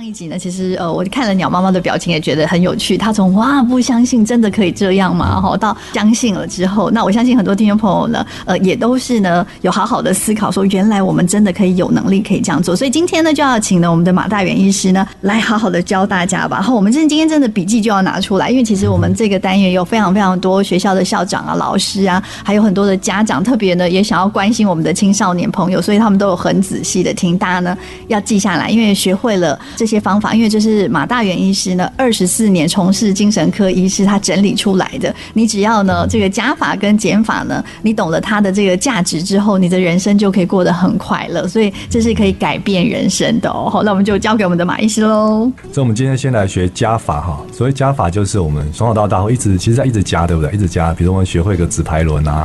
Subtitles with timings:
[0.00, 2.96] 上一集呢，其实呃，我看了鸟妈妈的表情，也觉得很有趣。
[2.96, 5.38] 她从哇不相信，真的可以这样吗？
[5.38, 12.74] 哈，到相信了之后，那我相信很多听众朋友呢，呃，也都是呢有好好的思考，说原来我们真的可以有能力可以这样做。
[12.74, 16.56] 所以今天呢，就要请呢我们的马大元医师呢来好好的教大家吧。
[16.56, 27.36] 然后我们今天真的笔记就要拿出来，因为其实我们这个单元有非常非常多学校的校长啊、老师啊，还有很多的家长，特别呢也想要关心我们的青少年朋友，所以他们都有很仔细的听。
[27.36, 27.76] 大家呢
[28.08, 29.60] 要记下来，因为学会了。
[29.76, 35.14] 这些方法，因为这是马大元医师呢，二十四年从事精神科医师，他整理出来的。
[35.34, 41.48] 你只要呢，这个加法跟减法呢，你懂了它的这个价值之后，你的人生就可以过得很快乐。
[41.48, 43.68] 所以这是可以改变人生的哦。
[43.68, 45.50] 好，那我们就交给我们的马医师喽。
[45.72, 47.40] 所以，我们今天先来学加法哈。
[47.52, 50.52] 所谓加法，就是我们从小到大会一直，其实在一直加，对不对？
[50.52, 50.92] 一直加。
[50.92, 52.42] 比如我们学会一个直排轮啊，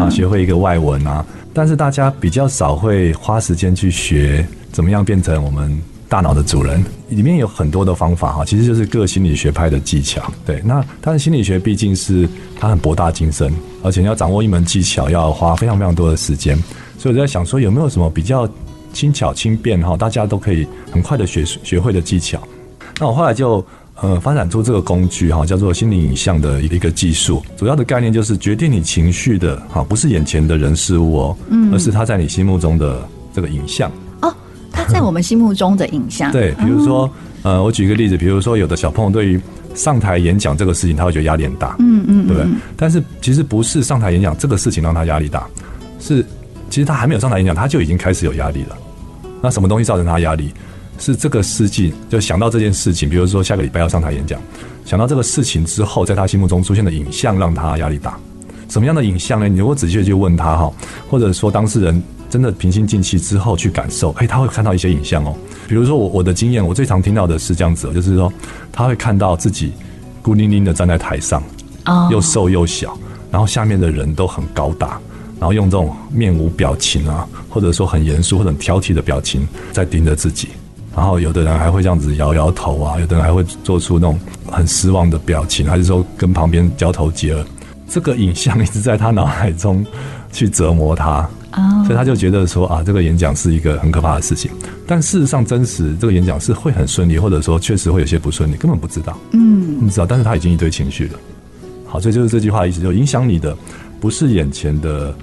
[0.00, 5.76] 啊，学会一个外文啊，但是大家比较少会花时间去学怎么样变成我们。
[6.08, 10.22] 大脑的主人里面有很多的方法哈，其实就是各心理学派的技巧。
[10.44, 16.56] 对，那但是心理学毕竟是它很博大精深，而且你要掌握一门技巧要花非常非常多的时间。
[16.98, 18.48] 所以我在想说，有没有什么比较
[18.92, 22.40] 轻巧轻便哈，大家都可以很快的学学会的技巧？
[22.98, 23.64] 那我后来就
[24.00, 27.42] 呃发展出这个工具哈，叫做心理影像的一个一个技术。
[27.56, 33.90] 主要的概念就是决定你情绪的哈，不是眼前的人事物哦，嗯，而是他在你心目中的这个影像。
[34.88, 37.10] 在我们心目中的影像， 对，比如说，
[37.42, 39.40] 呃，我举一个例子，比如说，有的小朋友对于
[39.74, 42.50] 上台演讲这个事情，他会觉得压力很大，嗯嗯，对不对？
[42.76, 45.46] 但是其实不是上台演讲这个事情让他压力大，
[46.00, 46.24] 是
[46.70, 48.76] 其实他还没有上台演讲，他就已经开始有压力了。
[49.42, 50.52] 那什么东西造成他压力？
[50.98, 54.40] 是这个事情，就想到这件事情，比如说下个礼拜要上台演讲，
[54.86, 58.18] 想到这个事情之后，在他心目中出现的影像让他压力大。
[58.68, 59.46] 什么样的影像呢？
[59.46, 60.72] 你如果仔细的去问他哈，
[61.10, 62.02] 或者说当事人。
[62.36, 65.34] 真的平心静气之后去感受，哎，他会看到一些影像哦。
[65.66, 68.30] 比如说我我的经验，我最常听到的是这样子，就是说
[68.70, 69.72] 他会看到自己
[70.20, 71.42] 孤零零的站在台上，
[72.10, 72.94] 又瘦又小，
[73.30, 75.00] 然后下面的人都很高大，
[75.40, 80.48] 然后用这种面无表情啊，或者说很严肃或者很挑剔的表情在盯着自己，
[80.94, 84.20] 然后有的人还会这样子摇摇头啊，有的人还会做出那种
[84.52, 87.42] 很失望的表情，还是说跟旁边交头接耳，
[87.88, 89.82] 这个影像一直在他脑海中
[90.30, 91.26] 去折磨他。
[91.84, 94.50] 所以他就觉得说啊，这个演讲是一个很可怕的事情。
[94.86, 99.16] 但事实上，真实这个演讲是会很顺利，或者说确实会有些不顺利，根本不知道。
[99.32, 100.06] 嗯，不知道。
[100.06, 101.18] 但是他已经一堆情绪了。
[101.86, 103.56] 好，所以就是这句话的意思，就影响你的
[104.00, 105.14] 不是眼前的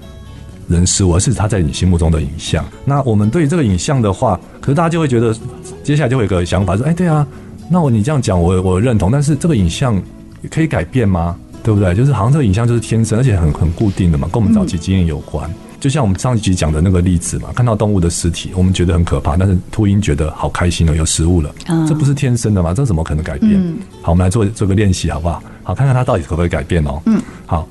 [0.68, 2.66] 人事物，而是他在你心目中的影像。
[2.86, 5.36] 那我们对这个影像的话，可是大家就会觉得，
[5.84, 7.28] 接下来就会有个想法说，哎，对啊，
[7.70, 9.12] 那我你这样讲，我我认同。
[9.12, 10.02] 但是这个影像
[10.50, 11.36] 可以改变吗？
[11.62, 11.94] 对不对？
[11.96, 15.50] 就是好像这个影像就是天生，而且很很固定的嘛，跟我们早期经验有关。
[15.84, 21.54] 就像我们上一集讲的那个例子嘛，看到动物的尸体，我们觉得很可怕，但是秃鹰觉得好开心哦，有食物了。
[21.68, 22.74] 嗯，这不是天生的吗？
[22.74, 23.52] 这怎么可能改变？
[23.56, 25.44] 嗯，好，我们来做做个练习，好不好？
[25.62, 27.02] 好，看看它到底可不可以改变哦。
[27.06, 27.68] 嗯，好，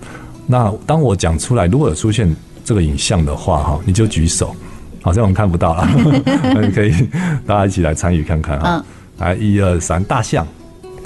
[0.47, 2.31] 那当我讲出来，如果有出现
[2.67, 4.55] 这个影像的话，哈，你就举手。
[5.01, 5.89] 好像我们看不到了，
[6.55, 6.93] 那 你可以
[7.47, 8.77] 大家一起来参与看看啊。
[8.77, 10.47] 嗯，来，一二三，大象。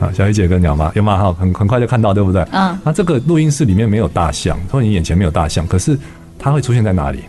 [0.01, 1.17] 啊，小雨姐跟鸟妈有吗？
[1.17, 2.45] 哈，很很快就看到，对不对？
[2.51, 2.77] 嗯。
[2.83, 5.97] 那这个录音室里面没有大象，或者你眼前没有大象，可是。
[6.39, 7.21] 它会出现在哪里？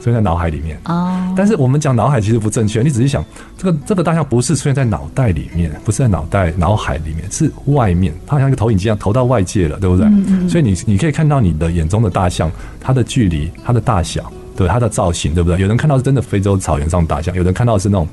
[0.00, 0.78] 出现在脑海里面。
[0.84, 1.32] 哦。
[1.34, 2.82] 但是我们讲脑海其实不正确。
[2.82, 3.24] 你仔细想，
[3.56, 8.12] 这个这个大象不是出现在脑袋里面，不是在脑袋脑海里面，是外面。
[8.26, 10.04] 它好像一个投影机一样投到外界了，对不对？
[10.04, 10.48] 嗯嗯。
[10.48, 15.58] 所以你你可以看到你的眼中的大象，它的距离、它的大小，对它的造型，对不对？
[15.58, 18.06] 有人看到是真的非洲草原上的大象，有人看到是那种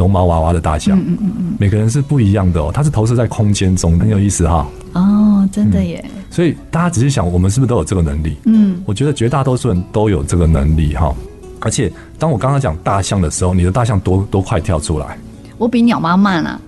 [0.00, 0.98] 绒毛娃娃的大象。
[0.98, 1.54] 嗯嗯嗯。
[1.58, 4.66] 每个人是不一样的哦，它是投射在空间中，很有意思哈。
[4.94, 6.02] 哦，真的耶。
[6.30, 8.36] 所以大家仔细想，我们是不是都有这个能力？
[8.44, 11.14] 嗯，我觉得绝大多数人都有这个能力哈。
[11.60, 15.18] 而且，当我刚刚讲大象的时候，你的大象多多快跳出来？
[15.58, 16.58] 我比鸟妈慢啊！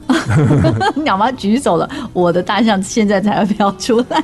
[1.03, 4.23] 鸟妈举手了，我的大象现在才要跳出来，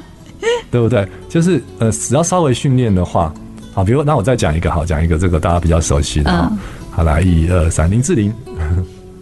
[0.70, 1.08] 对不对？
[1.26, 3.32] 就是呃，只要稍微训练的话，
[3.72, 6.30] 好，比如那我再讲一个，好，讲一个这个大家比较熟悉的
[6.90, 8.30] 好，来，一二三，林志玲，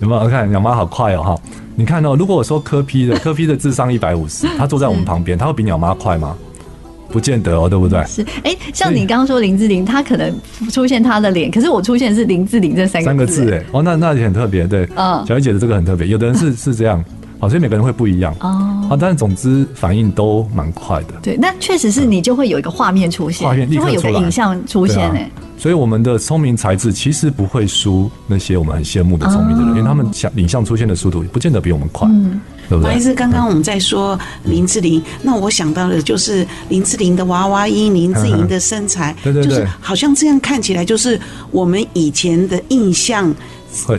[0.00, 1.36] 有没有看鸟妈好快哦哈？
[1.74, 6.36] 你看哦，如果我说柯 P 的 柯 P 的智商一百五十，他坐在我们旁边，他会比鸟妈快吗？
[7.08, 8.04] 不见得哦，对不对？
[8.04, 10.34] 是，哎、欸，像你刚刚说林志玲，他可能
[10.70, 17.02] 出现他的脸，可是我出现是林志玲这三个字，三个字，哎，哦，那那也很特别，对，嗯，小玉姐的这个很特别，有的人是 是这样，
[17.38, 25.30] 好，所以每个人会不一样，哦，好，但是总之反应都蛮快的，对，那确实是你就会有一个画面出现，画面立刻出来，就会有个影像出现，哎。
[25.58, 32.06] 所以我们的聪明才智其实不会输那些我们很羡慕的聪明的人，因为他们像影像出现的速度不见得比我们快，
[32.68, 32.92] 对不对？
[32.92, 41.18] 马医师，刚刚我们在说林志玲，那我想到的就是林志玲的娃娃音，林志玲的身材， 对对对，就是好像这样看起来就是
[41.50, 43.34] 我们以前的印象会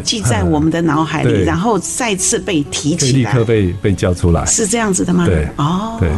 [0.04, 4.46] 记在我们的脑海里，然后再次被提起来，立刻被被叫出来。
[4.46, 5.26] 是这样子的吗？
[5.26, 6.10] 对哦，对，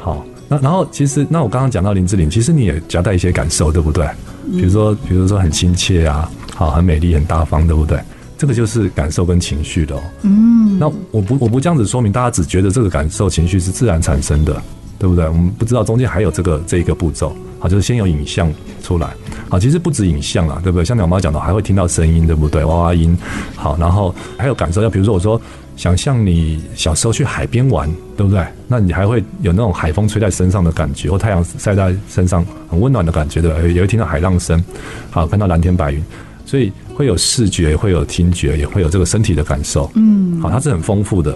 [0.00, 4.06] 好，那然后其实那我刚刚讲到林志玲，其实你也夹带一些感受，对不对？
[4.52, 7.98] 比如说比如说很亲切啊，好，很美丽，很大方，对不对？
[8.38, 10.00] 这个就是感受跟情绪的哦。
[10.22, 14.62] 嗯，那我不我不这样子说明，大家只觉得这个感受情绪是自然产生的，
[14.98, 15.26] 对不对？
[15.26, 18.52] 我们不知道中间还有这个这一个步骤，好，就是先有影像
[18.82, 19.14] 出来，
[19.48, 20.84] 好，其实不止影像啦，对不对？
[20.84, 22.64] 像鸟妈讲的，还会听到声音，对不对？
[22.64, 23.16] 娃娃音，
[23.54, 25.40] 好，然后还有感受，要比如说我说，
[25.76, 28.44] 想象你小时候去海边玩，对不对？
[28.66, 33.72] 那你还会有那种海风吹在身上的感觉，或太阳晒在身上很温暖的感觉，对不对？
[33.72, 34.62] 也会听到海浪声，
[35.10, 36.02] 好，看到蓝天白云，
[36.44, 36.72] 所以。
[36.98, 39.88] 会有视觉，会有听觉，也会有这个身体的感受。
[39.94, 41.32] 嗯，好，它是很丰富的。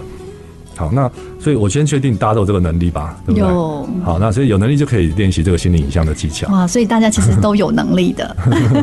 [0.75, 1.09] 好，那
[1.39, 3.47] 所以我先确定大家都有这个能力吧，对不对？
[3.47, 3.87] 有。
[4.03, 6.51] 好，那所以有能力就可以练习这个心理影像的技巧。
[6.51, 8.35] 哇，所以大家其实都有能力的。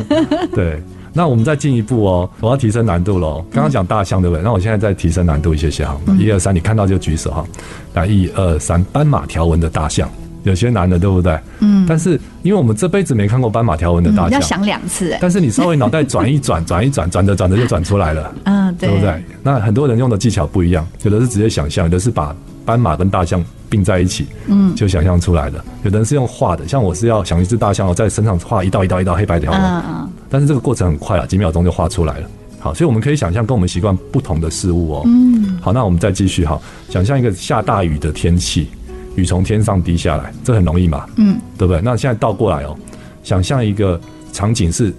[0.55, 0.81] 对，
[1.13, 3.43] 那我们再进一步哦，我要提升难度喽。
[3.51, 4.43] 刚刚讲大象，对不对？
[4.43, 7.45] 那我现在再提升难度一些些，好，一二三，你看到就举手哈。
[7.93, 10.09] 来，一二三，斑马条纹的大象。
[10.43, 11.39] 有些难的，对不对？
[11.59, 11.85] 嗯。
[11.87, 15.17] 但是，因为我们这辈子没看过斑马条纹的大象，要想两次。
[15.21, 18.33] 但是你稍微脑袋转一转，转一转，转着转着就转出来了。
[18.43, 19.23] 嗯，对，对不对？
[19.43, 22.35] 那很多人用的技巧不一样，有的是直接想象，有的是把
[22.65, 25.63] 斑马跟大象并在一起，嗯，就想象出来了。
[25.83, 29.59] 有的人是用画的，像我是要想一只大象，我在身上画一道一道一道黑白条纹。
[29.59, 30.09] 嗯嗯。
[30.29, 32.27] 但是这个过程很快啊，几秒钟就画出来了。
[32.59, 35.01] 好，所以我们可以想象跟我们习惯不同的事物哦。
[35.05, 35.57] 嗯。
[35.59, 36.59] 好，那我们再继续哈，
[36.89, 38.69] 想象一个下大雨的天气。
[39.15, 41.05] 雨从天上滴下来，这很容易嘛？
[41.17, 41.81] 嗯，对不对？
[41.81, 42.75] 那现在倒过来哦，
[43.23, 43.99] 想象一个
[44.31, 44.93] 场景是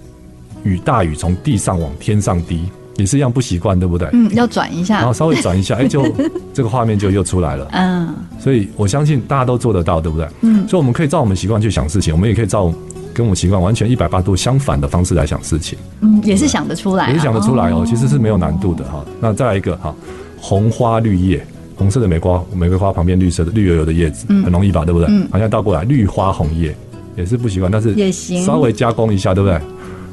[0.63, 4.07] 雨大雨从地上往天上滴，也是一样不习惯，对不对？
[4.13, 6.05] 嗯，要转一下，然后稍微转一下，哎，就
[6.53, 7.67] 这个画面就又出来了。
[7.71, 10.27] 嗯，所以我相信大家都做得到，对不对？
[10.41, 12.71] 嗯，所以我们可以照我们习惯去想事情，我们也可以照
[13.13, 15.77] 跟我们习惯完全一百八十度相反的方式来想事情。
[16.01, 19.03] 嗯，也是想得出来，也是想得出来哦，其实是没有难度的哈。
[19.19, 19.93] 那再来一个哈，
[20.39, 21.45] 红花绿叶。
[21.75, 25.07] 红色的玫瑰玫瑰花旁边绿色的绿油油的叶子，很容易吧，对不对？
[25.09, 26.75] 嗯，好像倒过来绿花红叶
[27.15, 29.59] 也是不习惯，但是也行，稍微加工一下，对不对？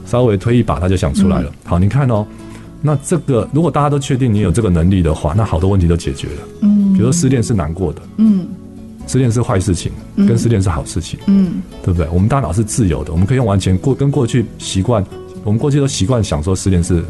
[0.07, 1.49] 稍微推一把，它就想出来了。
[1.49, 2.27] 嗯、好，你看哦，
[2.83, 6.49] 那这个如果大家都确定你有这个能力的话，那好多问题都解决了。
[6.63, 8.47] 嗯，比如说失恋是难过的，嗯，
[9.07, 12.09] 失恋是坏事情，跟失恋是好事情，嗯，对不对？
[12.13, 15.05] 我们大脑是自由的，我们可以用完全过跟过去习惯，
[15.45, 17.05] 我们过去都习惯想说失恋是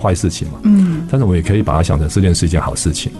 [0.00, 3.12] 坏事情嘛，嗯，但是我们也可以把它想成失恋是一件好事情。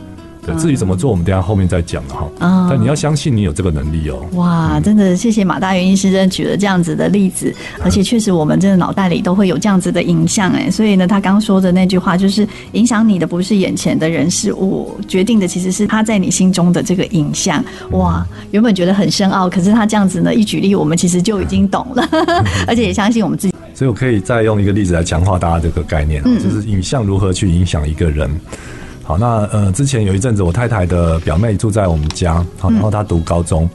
[0.44, 2.30] 对，至于怎么做，我们等下后面再讲了哈。
[2.40, 4.24] 嗯，但你要相信你有这个能力哦。
[4.34, 7.54] 哇，真的谢谢马大元医师，真的举了这样子的例子，
[7.84, 10.70] 而且确实我们真的脑袋里都会有这样子的影像哎。
[10.70, 17.62] 所以呢，他刚说的那句话就是，影响你的不是眼前的人事物，决定的其实是他在你心中的这个影像。
[17.90, 22.08] 哇，原本觉得很深奥，可是他这样子呢一举例，我们其实就已经懂了，
[22.66, 23.54] 而且也相信我们自己。
[23.74, 28.30] 所以我可以再用一个例子来强化大家这个概念，就是影像如何去影响一个人。
[29.02, 33.68] 好，那呃，之前有一阵子，我太太的表妹住在我们家，好，然后她读高中，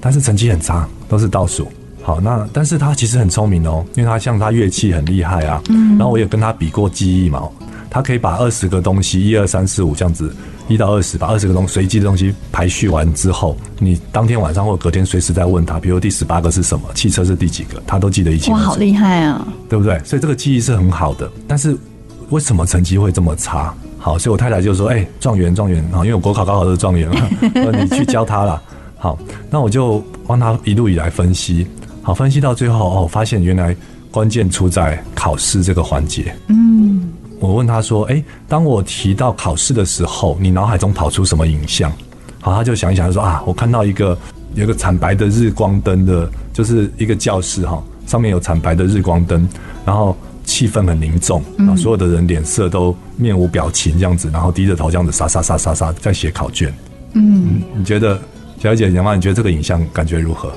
[0.00, 1.68] 但是成绩很差，都是倒数。
[2.02, 7.48] 好，那但是她其实很聪明哦，因为她像她乐器很厉害啊，嗯，然后我也跟她比过记忆嘛，
[7.88, 10.34] 她可以把二十个东西，一二三四五这样子，
[10.66, 18.58] 一到二十，把二十个东西随机的东西排序完之后，你当天晚上或隔天随时再问她，比如第十八个是什么，汽车是第几个，她都记得一清楚。
[18.60, 19.96] 哇，好厉害啊，对不对？
[20.04, 21.76] 所以这个记忆是很好的，但是
[22.30, 23.72] 为什么成绩会这么差？
[24.04, 26.02] 好，所以我太太就说：“哎、欸，状元，状元啊！
[26.02, 27.20] 因为我国考、高考都是状元嘛，
[27.54, 28.60] 说你去教他啦。
[28.98, 29.16] 好，
[29.48, 31.68] 那我就帮他一路以来分析。
[32.02, 33.76] 好，分析到最后哦，发现原来
[34.10, 36.34] 关键出在考试这个环节。
[36.48, 41.92] 嗯，我问他说：哎、欸，当我提到考试的时候，你脑海中跑出什么影像？
[42.40, 44.18] 好，他就想一想，就说：啊，我看到一个
[44.56, 49.48] 有一个惨白的日光灯的，就是一个教室哈，上面有惨白的日光灯，
[49.86, 56.72] 然后。”气氛很凝重，啊所有的人脸色都面无表情这样子，然后低着头这样子沙沙沙沙沙在写考卷。
[57.14, 58.20] 嗯，你觉得
[58.58, 60.52] 小姐杨妈，你觉得这个影像感觉如何？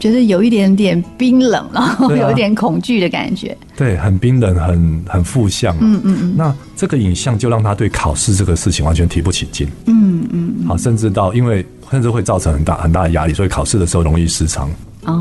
[0.00, 3.56] 觉得有一点点冰冷，然后有一点恐惧的感觉。
[3.76, 5.76] 对，很冰冷，很很负向。
[5.80, 6.34] 嗯嗯嗯。
[6.36, 9.68] 那这个影像就让他对考试这个事情完全提不起劲。
[9.86, 10.66] 嗯嗯。
[10.66, 14.68] 好，甚至到因为甚至会造成很大很大的压力，所以考试的时候容易失常。
[15.04, 15.14] 哦。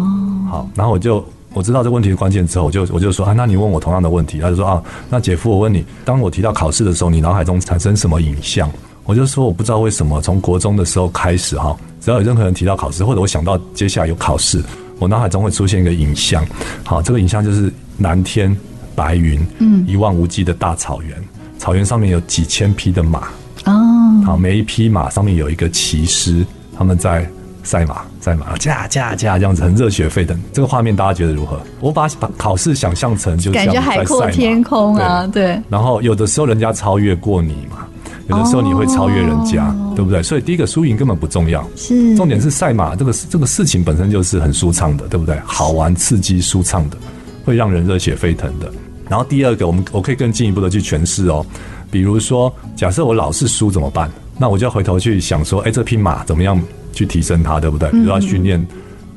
[0.50, 1.24] 好，然后我就。
[1.54, 8.72] 我知道这问题的关键之后，我就我就说啊，那你问我同样的问题，他就说啊，那姐夫，我问你，当我提到考试的时候，你脑海中产生什么影像？
[9.04, 14.64] 我就说我不知道为什么，从国中的时候开始哈，只要有任何人提到考试，或者我想到接下来有考试，
[15.00, 16.46] 我脑海中会出现一个影像。
[16.86, 18.56] 好，这个影像就是蓝天
[18.96, 21.18] 白云，嗯，一望无际的大草原，
[21.58, 23.28] 草原上面有几千匹的马，
[23.66, 26.46] 哦，好，每一匹马上面有一个骑师，
[26.78, 27.28] 他们在
[27.64, 28.04] 赛马。
[28.22, 31.60] 赛马，驾驾驾这样子很热血沸腾，这个画面大家觉得如何？
[31.80, 35.44] 我把把考试想象成就是感觉海阔天空啊，对。
[35.56, 37.88] 对然后有的时候人家超越过你嘛，
[38.28, 40.22] 有的时候你会超越人家，哦、对不对？
[40.22, 45.36] 所以第一个输赢根本不重要，是重点是赛马这个这个事情本身就是很舒畅的，对不对？
[45.44, 46.98] 好玩、刺激、舒畅的，
[47.44, 48.72] 会让人热血沸腾的。
[49.10, 51.44] 然后第二个，我们我可以更进一步的去诠释哦，
[51.90, 54.10] 比如说，假设我老是输怎么办？
[54.38, 56.62] 那我就要回头去想说，哎，这匹马怎么样？
[56.94, 57.90] 去提升它，对不对？
[57.92, 58.66] 比如说要训练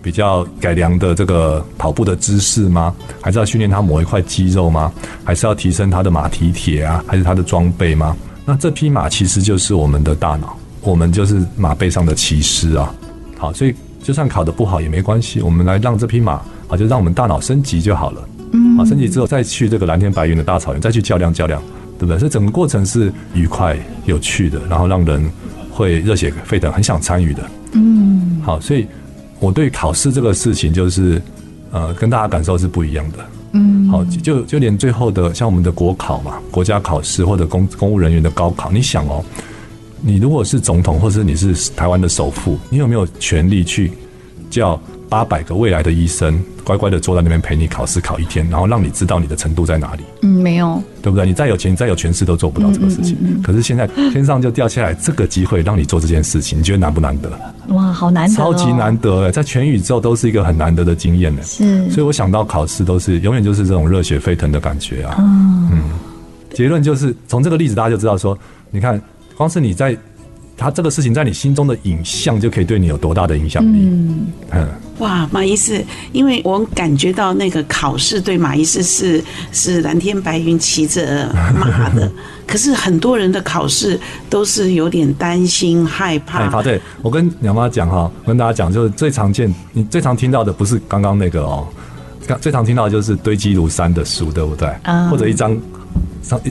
[0.03, 2.95] 比较改良的这个跑步的姿势吗？
[3.21, 4.93] 还是要训练它某一块肌肉吗？
[5.25, 7.03] 还是要提升它的马蹄铁啊？
[7.07, 8.17] 还是它的装备吗？
[8.45, 12.95] 那这匹马其实就是我们的大脑，我们就是马背上的骑士啊。
[13.39, 16.35] 好，所以就算考得不好也没关系，我们来让这匹马
[16.69, 18.29] 啊，就让我们大脑升级就好了。
[18.53, 21.63] 嗯，好，升级之后再去这个蓝天白云的大草原，再去较量较量，
[21.99, 22.19] 对不对？
[22.19, 25.29] 所以整个过程是愉快、有趣的，然后让人
[25.75, 27.43] 会热血沸腾，很想参与的。
[27.73, 28.87] 嗯，好，所以
[29.41, 31.21] 我对考试这个事情就是，
[31.73, 33.19] 呃，跟大家感受是不一样的。
[33.53, 39.25] 嗯，好，就就连最后的像我们的国考嘛，国家考试或者公公务人员的高考，你想哦，
[40.01, 43.91] 你如果是总统或者你是台湾的首富，你有没有权利去
[44.51, 50.03] 叫八百个未来的医生乖乖的坐在那边陪你考试考一天，然后让你知道你的程度在哪里？
[50.23, 51.27] 嗯，没有，对不对？
[51.27, 53.15] 你再有钱，你再有权势都做不到这个事情。
[53.21, 57.31] 嗯嗯嗯、可是现在天上就掉下来这个机会，让你做这件事情，你觉得难不难得？
[57.69, 61.43] 哇，好难得、哦，超级难得哎，在全宇宙都是一个很难得的经验呢。
[61.43, 65.17] 是，所以我想到考试都是永远就是这种热血沸腾的感觉啊。
[65.19, 65.83] 嗯，嗯，
[66.53, 68.37] 结论就是从这个例子大家就知道说，
[68.71, 69.01] 你看，
[69.37, 69.97] 光是你在。
[70.57, 73.79] 他这个事情在你心中的影像，就可以对你有多大的影响力？
[73.83, 74.69] 嗯，嗯
[74.99, 82.11] 哇，马医师，因为我感觉到那个考试对马医师是是蓝天白云骑着马的，
[82.47, 83.99] 可是很多人的考试
[84.31, 86.39] 都是有点担心害怕。
[86.39, 91.67] 害怕，对，我跟娘妈讲哈，我跟大家讲，就是最常见，你最常听到的不是刚刚那个哦，
[92.29, 94.69] 刚最常听到的就是堆积如山的书，对不对？
[94.85, 95.57] 嗯，或者一张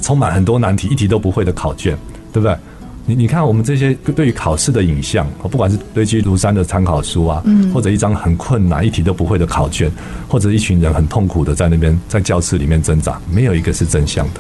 [0.01, 1.98] 充满很多难题、一题都不会的考卷，
[2.33, 2.57] 对不对？
[3.05, 9.91] 你你看，我们这些对于考试的影像，不管是堆积如山的参考书啊，嗯，或者一张很困难、一题都不会的考卷，
[10.29, 14.39] 或者一群人很痛苦的在那边在教室里面挣扎，没有一个是正向的，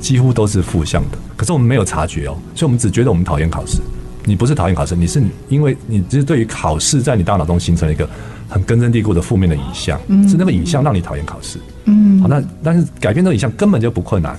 [0.00, 1.18] 几乎都是负向的。
[1.36, 3.78] 可是我们没有察觉哦，所以我们只觉得我们讨厌考试。
[4.24, 8.08] 你不是讨厌考试，你是因为你只是对于考试在你大脑中形成了一个
[8.48, 11.58] 很根深蒂固的负面的影像，是那个影像让你讨厌考试。
[11.86, 14.36] 嗯，好，那但是改变这个影像根本就不困难，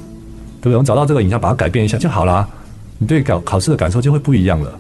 [0.62, 0.76] 对不对？
[0.76, 2.50] 我们找到这个影像，把它改变一下就好了。
[2.98, 4.80] 你对考考试的感受就会不一样了。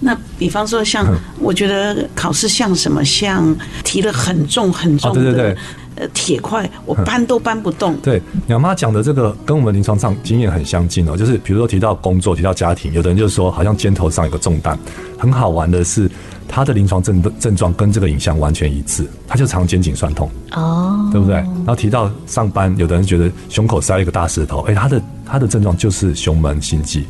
[0.00, 1.06] 那比方说，像
[1.38, 3.04] 我觉得考试像什么？
[3.04, 3.54] 像
[3.84, 5.54] 提了很重很重的
[5.96, 7.94] 呃铁块，我搬都搬不动。
[7.96, 11.16] 对，鸟妈讲的这个跟我们临床上经验很相近哦。
[11.16, 14.78] 就是比如说提到工作，提到家庭，有的人就说好像肩头上有个重担。
[15.18, 16.10] 很好玩的是，
[16.46, 21.34] 他的临床症症状跟这个影像完全一致，他就常肩颈酸痛哦，对不对？
[21.34, 27.04] 然后提到上班，有的人觉得胸口塞了一个大石头，哎，他的他的症状就是胸闷心悸。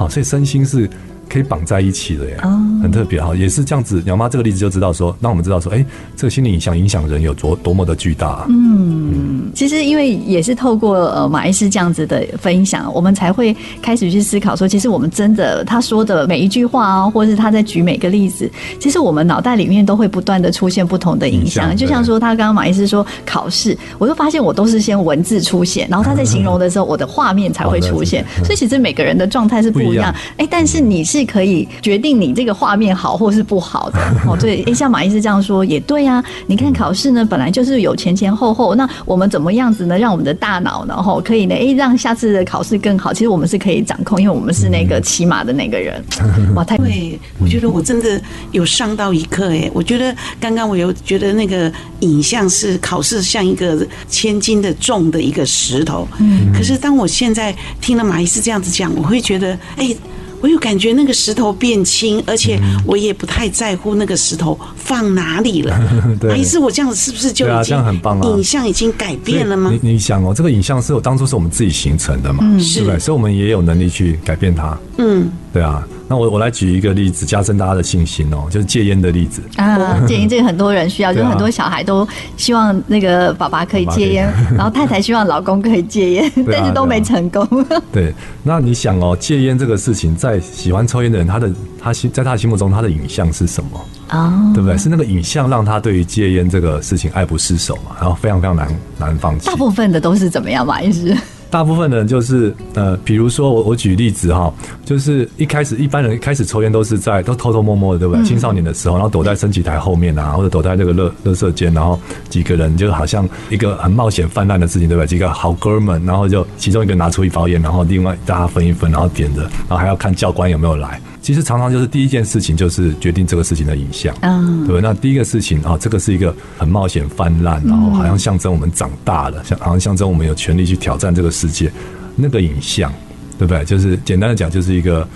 [0.00, 0.88] 好，所以身心是
[1.30, 2.36] 可以绑在一起的耶，
[2.82, 4.02] 很特别哈，也是这样子。
[4.04, 5.84] 鸟妈这个例子就知道说，让我们知道说，哎，
[6.16, 8.46] 这个心理影响影响人有多多么的巨大啊。
[8.48, 21.76] 嗯，其实因为也是透过呃马医师这样子的分享，我们才会开始去思考说，其实我们真的他说的每一句话啊，或是他在举每个例子，其实我们脑袋里面都会不断的出现不同的影响。
[21.76, 28.24] 就像说他刚刚马医师说考试，我就发现我都是先文字出现，然后他在形容的时候，我的画面才会出现。
[28.42, 30.12] 所以其实每个人的状态是不一样。
[30.36, 34.36] 哎，但是你是可以决定你这个画面好或是不好的 哦。
[34.38, 36.22] 对，哎，像马医师这样说也对啊。
[36.46, 39.98] 你看考试呢，本来就是有前前后后，那我们怎么样子呢？
[39.98, 43.12] 让我们的大脑然后，可以呢，哎，让下次的考试更好。
[43.12, 46.02] 其实我们是可以掌控，因为我们是那个骑马的那个人。
[46.54, 48.20] 哇，太对，我觉得我真的
[48.52, 49.70] 有上到一课哎。
[49.72, 56.06] 我觉得刚刚我有觉得那个影像是考试像一个千斤的重的一个石头。
[56.18, 56.52] 嗯。
[56.52, 59.94] 可是当我现在听了马医师这样子讲，我会觉得，哎。
[60.40, 65.80] 我有感觉那个石头变轻，而且我也不太在乎那个石头放哪里了。
[66.20, 67.76] 对，意思，我这样子是不是就已经
[68.24, 69.70] 影像已经改变了吗？
[69.82, 72.98] 你你想哦，这个影像是我当初是我们自己形成的嘛，对不对？
[72.98, 74.78] 所以我们也有能力去改变它。
[74.98, 75.86] 嗯，对啊。
[76.10, 79.96] 那我我来举一个例子，加深大家的信心哦，就是戒烟的例子啊。
[80.08, 87.46] 戒烟这个很多人需要， 就是很多小孩都希望那个爸爸可以戒烟， 然后太太希望老公可以戒烟，但是都没成功。
[87.92, 88.12] 对，
[88.42, 91.48] 那你想哦，戒烟这个事情，在喜欢抽烟的人，他的
[91.80, 94.50] 他心在他心目中，他的影像是什么啊？
[94.52, 94.76] 对不对？
[94.76, 99.46] 是那个影像让他对于戒烟这个事情爱不释手嘛，然后非常非常难难放弃。
[99.46, 100.82] 大部分的都是怎么样嘛？
[100.82, 101.16] 意思？
[101.50, 104.52] 大部分的人就是呃，比如说我我举例子哈，
[104.84, 108.24] 就是一开始一般人一开始抽烟都是在都偷偷摸摸的，对不对？
[108.24, 115.06] 青少年的时候，然后躲在升旗台后面啊，或者躲在这个乐乐色间，然后几个人就好像一个很冒险泛滥的事情，对不对？
[115.08, 121.00] 几个好哥们，然后就其中一个拿出一包烟，然后另外大家分一分，然后点着，然后还要看教官有没有来。
[121.20, 124.80] 其实常常就是第一件事情就是决定这个事情的影像，嗯，对？
[124.80, 131.70] 那第一个事情啊，这个是一个很冒险泛滥，然后好像象征我们长大了，像好像象征我们有权利去挑战这个世界，
[132.16, 132.92] 那个影像，
[133.38, 133.64] 对不对？
[133.64, 135.06] 就是简单的讲，就是一个。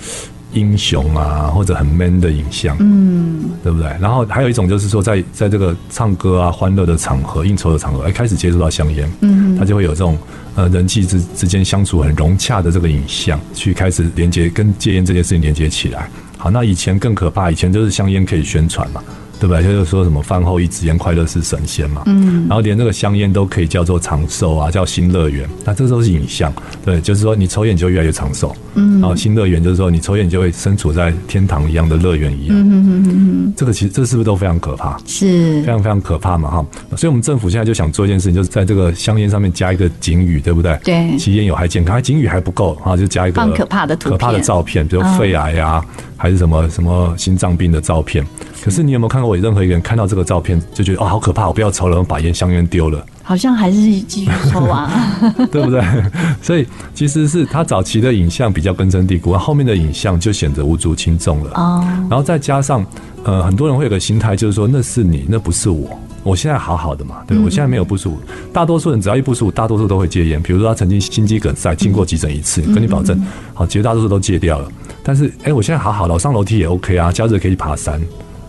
[0.52, 3.88] 英雄啊，或者很 man 的影像，嗯，对不对？
[4.00, 9.33] 然后还有一种就是说在，在在这个唱歌啊、欢乐的场合、应酬的场合，哎，开始接触到香烟，嗯，
[9.64, 10.18] 就会有这种
[10.54, 16.08] 呃人际之之间相处很融洽的这个影像，去开始连接跟戒烟这件事情连接起来。
[16.36, 19.02] 好，那以前更可怕，以前就是香烟可以宣传嘛。
[19.44, 19.62] 对不对？
[19.62, 22.02] 就是说什么饭后一支烟，快乐是神仙嘛。
[22.06, 22.46] 嗯。
[22.48, 25.46] 然后连那个香烟都可以叫做长寿啊，叫新乐园。
[25.66, 26.50] 那这都是影像，
[26.82, 28.56] 对，就是说你抽烟就越来越长寿。
[28.74, 29.00] 嗯。
[29.00, 32.56] 然后新乐园就是说你抽烟你就会身处在天堂一样的乐园一样。
[32.58, 33.52] 嗯嗯嗯嗯。
[33.54, 34.96] 这个其实这是不是都非常可怕？
[35.04, 35.60] 是。
[35.60, 36.66] 非常非常可怕嘛哈。
[36.96, 40.78] 所以我们政府现在就想做一件事情，就是在这个香烟上面加一个警语，对不对？
[40.82, 41.18] 对。
[41.18, 45.84] 吸烟有害健康，警语还不够啊，就加一个可怕的图片、可怕的照片，比如肺癌啊，
[46.24, 48.26] 还是什么什么心脏病的照片。
[48.62, 53.04] 可是你有没有看过我任何一个人看到这个照片就觉得哦，好可怕，我不要抽了，我把烟香烟丢了？
[53.22, 54.90] 好像还是继续抽啊，
[55.52, 55.84] 对不对？
[56.40, 61.50] 所以其实是他早期的影像比较根深蒂固，后面的影像就显得无足轻重了。
[61.56, 62.82] 哦，然后再加上
[63.22, 65.90] 呃，很多人会有个心态，就是说那是你，那不是我。
[66.24, 68.20] 我现在好好的嘛，对，我现在没有不舒服。
[68.52, 70.42] 大多数人只要一不舒服，大多数都会戒烟。
[70.42, 74.68] 比如说他曾经心肌梗塞，经过急诊一次，跟你保证，好，绝大多数都戒掉了。
[75.02, 78.00] 但是哎，我现在好好的，我上楼梯也 OK 啊，假日可以爬山。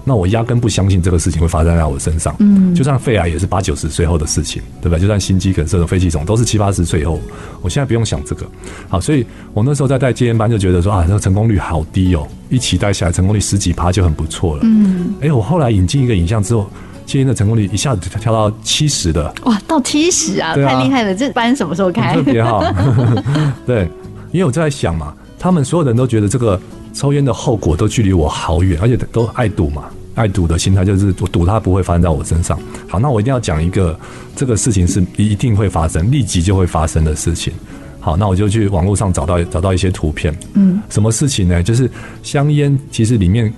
[0.07, 2.35] 那我压根不相信这个事情会发生在我身上。
[2.37, 4.99] 嗯，就算肺癌也是八九十岁后的事情，对不对？
[4.99, 7.19] 就算心肌梗塞的肺气肿都是七八十岁后。
[7.63, 8.45] 我现在不用想这个。
[8.87, 14.61] 好，所以我那时候在带戒烟班就觉得说啊，那个成功率好低哦，一起带下来成功率十几趴就很不错了。
[14.63, 16.69] 嗯，哎，我后来引进一个影像之后，
[17.05, 19.33] 戒烟的成功率一下子跳到七十的。
[19.43, 21.13] 哇，到七十啊，啊，太厉害了！
[21.13, 22.15] 这班什么时候开？
[22.15, 22.63] 特别好。
[23.65, 23.89] 对，
[24.31, 26.59] 因为我在想嘛，他们所有人都觉得这个。
[26.97, 29.83] 抽烟的后果都距离我好远，而且都爱赌嘛，
[30.13, 32.57] 爱赌的心态就是我赌它不会发生在我身上。
[32.87, 33.99] 好，那我一定要讲一个
[34.33, 37.51] 这个事情是一定会发生，立即就会发生的事情。
[37.99, 40.33] 好，那我就去网络上找到找到一些图片。
[40.53, 41.61] 嗯，什么事情呢？
[41.61, 41.91] 就是
[42.23, 43.53] 香烟其实里面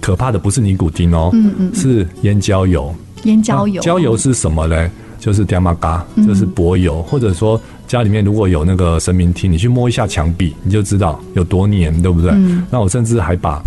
[0.00, 2.94] 可怕的不是尼古丁哦，嗯嗯，是烟焦油。
[3.24, 4.90] 烟焦油，焦油是什么嘞？
[5.18, 7.60] 就是点玛嘎，就是柏油，或者说。
[7.86, 12.30] 家里面如果有那个神明厅，你去摸一下墙壁，你就知道有多黏，对不对？
[12.30, 12.64] 嗯。
[12.70, 13.60] 那我甚至还把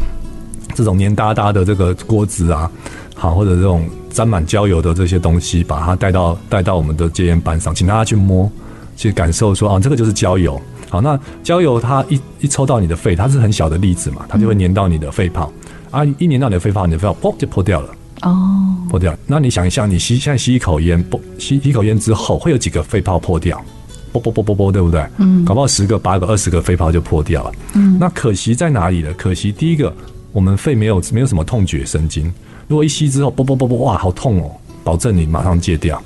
[0.73, 2.71] 这种黏哒哒的这个锅子啊，
[3.15, 8.49] 好，或者这种沾满焦油的这些东西，把它带到带到我们的戒烟班上，请大家去摸，
[8.95, 10.57] 去感受说啊，这个就是焦油。
[10.89, 15.51] 好，那焦油它一一抽到你的肺，它是很小的粒子嘛，它就会粘到你的肺泡，
[15.93, 17.95] 啊，一年到你的肺泡，你的肺泡砰就破掉了。
[18.23, 19.15] 哦，破掉。
[19.27, 23.63] 那你想一下，你吸现在吸一口烟，不吸一口烟之后，会有几个肺泡破掉？
[24.11, 25.05] 啵啵啵啵啵，对不对？
[25.17, 27.51] 嗯，搞不好十个、八个、二十个肺泡就破掉了。
[27.75, 29.13] 嗯，那可惜在哪里呢？
[29.15, 29.95] 可惜第一个，
[30.31, 32.25] 我们肺没有没有什么痛觉神经。
[32.67, 34.51] 如果一吸之后，啵啵啵啵，哇，好痛哦！
[34.83, 36.01] 保证你马上戒掉。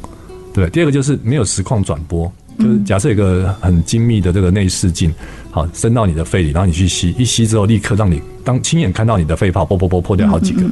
[0.54, 5.13] 对，第二个就是没有实况转播，就是假设有一个很精密的这个内视镜，
[5.52, 10.63] 好伸到你的肺里，然后你去吸，一吸之后立刻让你当亲眼看到你的肺泡啵啵啵破掉好几个，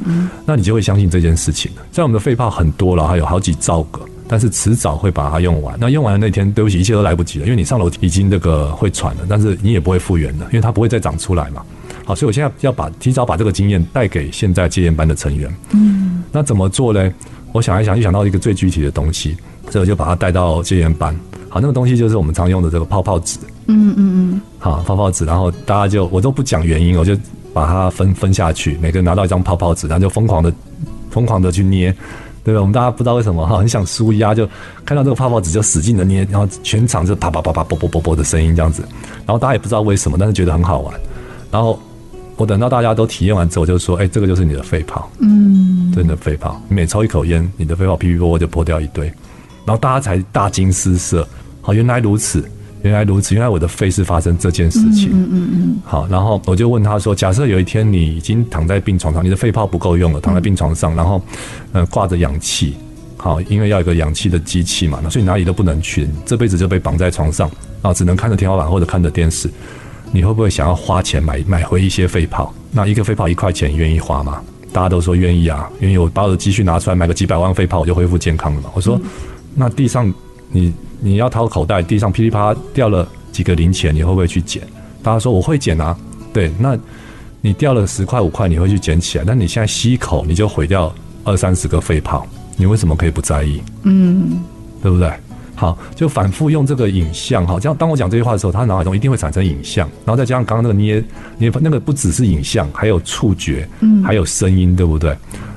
[0.44, 1.82] 那你就会相信这件事情了。
[1.90, 4.00] 在我们的肺泡很多了，还有好几兆个。
[4.28, 5.76] 但是迟早会把它用完。
[5.78, 11.62] 那用完的那天，对不起，一切都来不及了，因为你上楼梯已经这个会喘了，但是你也不会复原了，因为它不会再长出来嘛。
[12.04, 15.48] 好，所以我现在要把提早把这个经验带给现在戒烟班的成员。
[15.70, 17.08] 嗯，那怎么做呢？
[17.52, 19.36] 我想一想，就想到一个最具体的东西，
[19.70, 21.16] 所以我就把它带到戒烟班。
[21.56, 23.38] 好，那个东西就是我们常用的这个泡泡纸。
[23.66, 24.40] 嗯嗯嗯。
[24.58, 27.16] 好，泡泡纸，然后大家就我都不讲原因，我就
[27.54, 30.52] 把它分分下去，每个人拿到一张泡泡纸，然后就疯狂的
[31.10, 31.96] 疯狂的去捏。
[32.44, 32.60] 对吧？
[32.60, 34.46] 我们大家不知道为什么哈，很想输压，就
[34.84, 38.82] 看到这个泡泡纸就使劲的捏，然后全场就啪啪啪啪啵啵啵啵的声音这样子，
[39.24, 40.94] 然后大家也不知道为什么，但是觉得很好玩。
[41.50, 41.80] 然后
[42.36, 46.60] 我等到大家都体验完之后，就说：“哎，这个就是你的肺泡，嗯，真的肺泡。
[46.68, 49.10] 你每抽一口烟，你的肺泡噼噼啵啵就破掉一堆。”
[49.66, 51.28] 然后大家才大惊失色，
[51.60, 52.48] 好，原来如此。
[52.82, 55.10] 原来如此，原来我的肺是发生这件事情。
[55.10, 55.76] 嗯嗯嗯。
[55.84, 61.20] 好，然后我就问他说：“假设有一天你已经躺在病床上，你的肺泡不够用了，躺在病床上，然后
[61.72, 62.76] 呃挂着氧气，
[63.16, 67.50] 好，因为要有个氧气的机器嘛，那所以哪里都不能去，这辈子就被绑在床上
[67.82, 69.50] 啊，只能看着天花板或者看着电视。
[70.12, 72.54] 你会不会想要花钱买买回一些肺泡？
[72.70, 74.40] 那一个肺泡一块钱，你愿意花吗？
[74.72, 75.98] 大家都说愿意啊，因为。
[75.98, 78.70] 我把我的积蓄拿出来买个几百万肺泡，我就恢复健康了嘛。
[78.74, 79.00] 我说，
[79.56, 80.12] 那地上。
[80.48, 84.62] 你你要掏口袋，地上噼里啪啦掉了几个零钱，你会不会去捡？
[85.02, 85.94] 大家说我会捡啊，
[86.32, 86.78] 对，那
[87.40, 92.24] 你掉了十块五块，你会去捡起来，但你现在吸一口，你就毁掉二三十个肺泡，
[92.56, 93.60] 你为什么可以不在意？
[93.82, 94.38] 嗯，
[94.80, 95.12] 对不对？
[95.56, 101.02] 好，就反复用这个影像，哈，这样当我讲这句话的时候，他脑海中一定会产生影像，然后再加上刚刚那个捏
[101.38, 105.16] 捏，那个不只是影像，还有触觉，嗯，还有声音，对不对？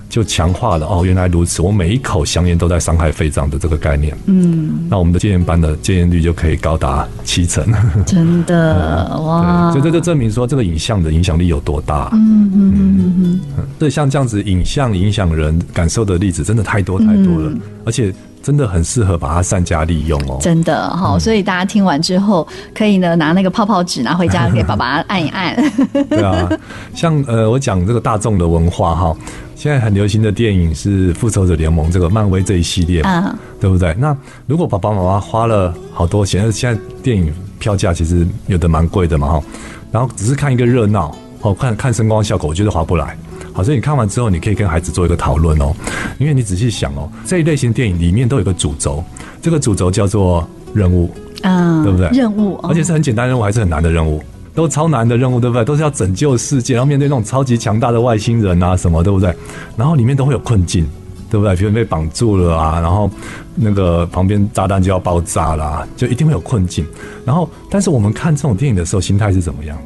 [0.09, 7.63] 就强化了哦，原来如此，我每一口香烟都在伤害肺脏的这个概念，嗯，那我们的戒烟班的戒烟率就可以高达七成，
[8.05, 9.71] 真的、嗯、哇！
[9.71, 13.13] 所以这就证明说这个影像的影响力有多大，嗯嗯嗯
[13.57, 18.13] 嗯，所以像这样子影像影响人感受的例子，真的太多太多了，嗯、而且。
[18.41, 25.55] 真的很适合把它善加利用哦，真的哈，所以大家听完之后，可以呢拿那个泡泡纸拿回家给爸爸按一按。
[26.09, 26.49] 对啊，
[26.95, 29.15] 像呃我讲这个大众的文化哈，
[29.55, 33.93] 现在很流行的电影是复仇者联盟这个漫威这一系列啊，对不对？
[33.99, 34.15] 那
[34.47, 39.43] 如果爸爸妈妈花了好多钱，现在电影票价其实有的蛮贵的嘛哈，
[39.91, 43.17] 然后只是看一个热闹哦，看看声光效果，我觉得划不来。
[43.59, 45.75] 好，所以你看完之后，你可以跟孩子做一个讨论哦。
[46.17, 49.03] 因为你仔细想哦，这一类型电影里面都有一个主轴，
[49.41, 51.11] 这个主轴叫做任务，
[51.43, 52.07] 嗯，对不对？
[52.13, 54.23] 任务，而且是很简单任务，还是很难的任务，
[54.55, 55.65] 都超难的任务，对不对？
[55.65, 59.35] 都是要拯救世界，然后面对那种超级强大的外星人啊什么，对不对？
[59.75, 60.87] 然后里面都会有困境，
[61.29, 61.53] 对不对？
[61.57, 63.11] 比如被绑住了啊，然后
[63.55, 66.85] 那个旁边炸弹就要爆炸了，就一定会有困境。
[67.25, 69.77] 然后，但是我们看这种电影的时候，心态是怎么样？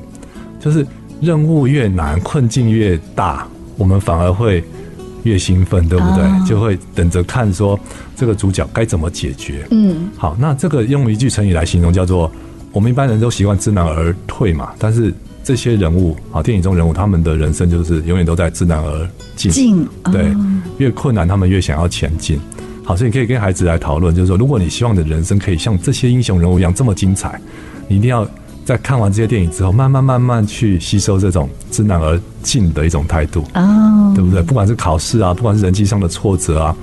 [0.60, 0.86] 就是
[1.20, 3.48] 任务越难，困境越大。
[3.78, 4.64] 我们反而会
[5.24, 6.24] 越兴奋，对不对？
[6.24, 7.80] 哦、就会等着看说
[8.16, 9.66] 这个主角该怎么解决。
[9.72, 12.32] 嗯，好，那这个用一句成语来形容，叫做
[12.72, 14.74] 我们一般人都习惯知难而退嘛。
[14.78, 19.52] 但是这些人物啊，电影中人物，他们的人生就是永远都在知难而进。
[19.52, 22.40] 进，对，哦、越困难他们越想要前进。
[22.84, 27.40] 好，所以你可以跟孩子来讨论，就是说，如果你希望你的人生可以像这些英雄人物一样这么精彩，
[27.88, 28.28] 你一定要。
[28.66, 34.42] 在看完这些电影之后，慢慢慢慢去吸收这种知难而进的一种态度，哦，对不对？
[34.42, 36.76] 不管是考试啊，不管是人际上的挫折啊，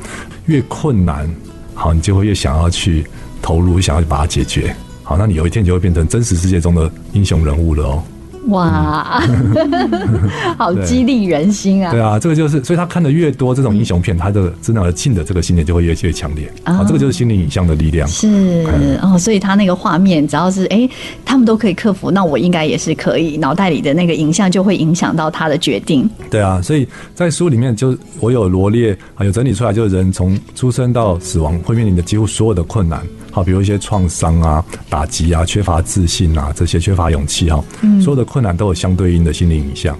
[0.47, 1.29] 越困难，
[1.75, 3.07] 好，你就会越想要去
[3.41, 4.75] 投入，想要去把它解决。
[5.03, 8.03] 好，那你有一天就会变成真实世界中的英雄人物了哦。
[8.49, 9.23] 哇，
[10.57, 11.93] 好激励人心啊！
[11.93, 16.83] 对啊，这个就是，所以他看的越多这种英雄片，他的真的而进的这个信念就会越越强烈啊。
[16.87, 18.09] 这个就是心灵影像的力量。
[18.09, 18.67] 是
[19.03, 20.89] 哦，所以他那个画面，只要是哎，
[21.25, 23.37] 他们都可以克服，那我应该也是可以。
[23.37, 26.09] 脑袋里的那个影像就会影响到他的决定。
[26.31, 33.03] 对啊，所以在书里面就我有罗列，有整理出来，就是人从出生到死亡会面临的几乎所有的困难。
[33.31, 37.65] 好，比如一些创伤啊、打击啊、缺乏自信啊，这些缺乏勇气哈，
[38.03, 39.97] 所有的困难都有相对应的心理影像。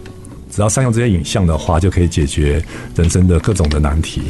[0.51, 2.63] 只要善用这些影像的话，就可以解决
[2.97, 4.23] 人生的各种的难题。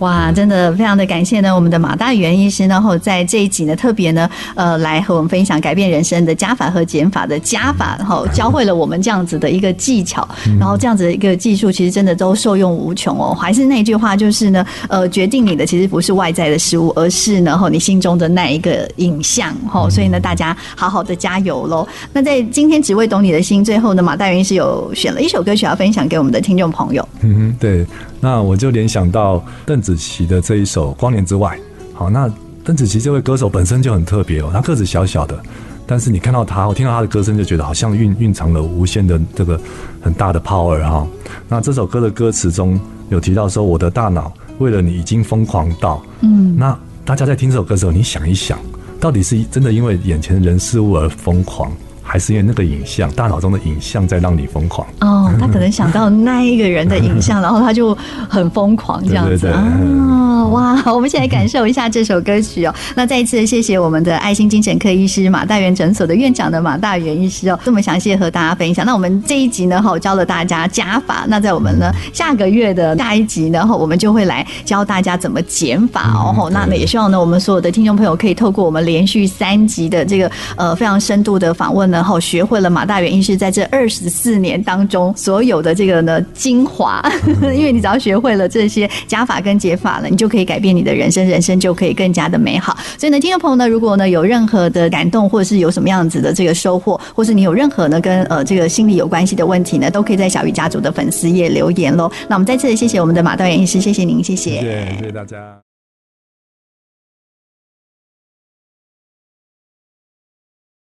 [0.00, 10.26] 哇，真的非常的感谢呢，我们的马大元医师，然后在这一集呢，特别呢，呃，来和我们分享改变人生的加法和减法的加法，然后教会了我们这样子的一个技巧，
[10.58, 13.34] 然后这样子的一个技术，其实真的都受用无穷哦。
[13.34, 19.86] 还是那句话，就是呢，呃，决定你的其实不是外在的事物，而是呢，你心中的那一个影像，哈。
[19.90, 21.86] 所以呢，大家好好的加油喽。
[22.14, 27.06] 那在今天只为懂你的心，最后呢，马大元医师有选了一首歌曲要分享给我们的听众朋友。
[27.22, 27.86] 嗯哼，对。
[28.20, 31.56] 那我就联想到邓紫棋的这一首《光年之外》。
[31.94, 32.30] 好，那
[32.64, 35.38] 邓紫棋这位歌手本身就很特别哦，她个子小小的，
[35.86, 39.60] 但是你看到她，我听到她的歌声就觉得好像蕴蕴藏了无限的这个
[40.00, 41.06] 很大的 power 哈。
[41.48, 42.78] 那这首歌的歌词中
[43.08, 48.58] 有提到说：“我的大脑为了你已经疯狂到……”嗯，那大家在听这首歌的时候，你想一想，
[49.00, 51.72] 到底是真的因为眼前的人事物而疯狂？
[52.10, 55.32] 还是因为那个影像，大脑中的影像在让你疯狂哦。
[55.38, 57.96] 他可能想到那一个人的影像，然后他就
[58.28, 60.44] 很疯狂这样子对对对啊！
[60.46, 62.74] 哇，我们先来感受一下这首歌曲哦。
[62.96, 68.84] 那再一次谢谢我们的爱心精神科医师马大元诊所的院长的马大元医师哦，这么详细和大家分享。
[68.84, 71.24] 那我们这一集呢，哈，教了大家加法。
[71.28, 76.50] 那在我们呢下个月的下一集呢，哈，我们就会来教大家怎么减法哦。
[76.52, 81.99] 那也希望呢，我们所有的听众朋友可以透过我们连续三集的这个呃非常深度的访问呢。
[82.00, 87.04] 然后学会了马大元医师在这二十四年当中所有的这个呢精华，
[87.54, 92.74] 因为你只要学会了这些加法跟减法了，你就可以改变你的人生，人生就可以更加的美好。
[92.96, 102.10] 所以呢，听众朋友呢，如果呢有任何的感动，或者是有什么样子的这个收获，或是你有任何呢跟呃这个心理有关系的问题呢，都可以在小鱼家族的粉丝页留言喽。
[102.28, 105.69] 那我们再次谢谢我们的马大元医师，谢谢您，谢谢，谢谢大家。